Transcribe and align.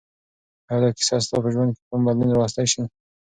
آیا 0.69 0.79
دا 0.83 0.89
کیسه 0.97 1.15
ستا 1.25 1.37
په 1.43 1.49
ژوند 1.53 1.71
کې 1.75 1.81
کوم 1.89 2.01
بدلون 2.05 2.29
راوستی 2.33 2.65
شي؟ 2.71 2.81